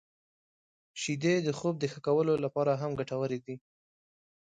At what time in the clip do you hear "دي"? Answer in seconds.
3.45-3.55